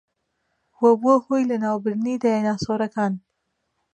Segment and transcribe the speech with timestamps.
[0.79, 3.13] و بووە هۆی لەناوبردنی دایناسۆرەکان